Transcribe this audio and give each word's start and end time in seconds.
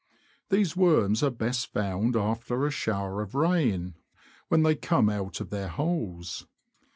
These 0.49 0.75
worms 0.75 1.21
are 1.21 1.29
best 1.29 1.67
found 1.71 2.15
after 2.15 2.65
a 2.65 2.71
shower 2.71 3.21
of 3.21 3.35
rain, 3.35 3.93
when 4.47 4.63
they 4.63 4.73
come 4.73 5.11
out 5.11 5.39
of 5.39 5.51
their 5.51 5.67
holes. 5.69 6.47